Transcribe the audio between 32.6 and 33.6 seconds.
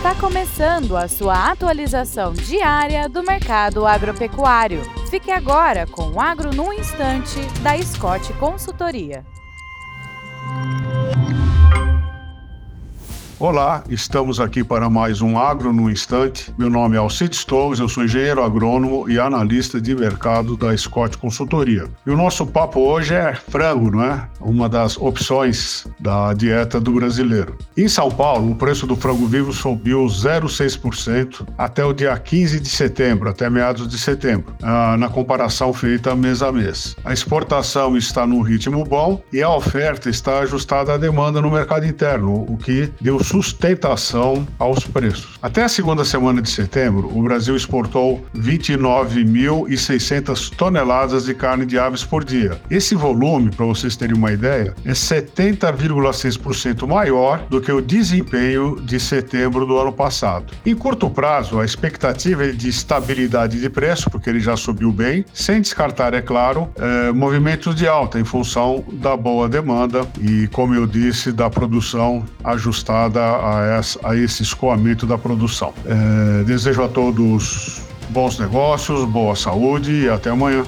de setembro, até